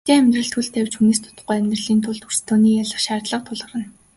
[0.03, 3.85] Хотын амьдралд хөл тавьж хүнээс дутахгүй амьдрахын тулд өрсөлдөөнийг ялах шаардлага тулгарна.